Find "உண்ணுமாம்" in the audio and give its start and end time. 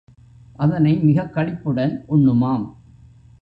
2.09-2.65